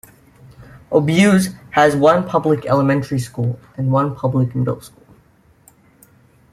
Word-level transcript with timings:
Obuse 0.91 1.49
has 1.69 1.95
one 1.95 2.27
public 2.27 2.65
elementary 2.65 3.19
school 3.19 3.59
and 3.77 3.91
one 3.91 4.15
public 4.15 4.55
middle 4.55 4.81
school. 4.81 5.05